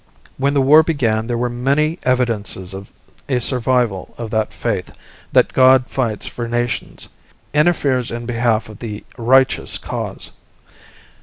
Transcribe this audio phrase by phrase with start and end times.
[0.39, 2.89] When the war began there were many evidences of
[3.29, 4.91] a survival of that faith
[5.31, 7.07] that God fights for nations,
[7.53, 10.31] interferes in behalf of the "righteous" cause.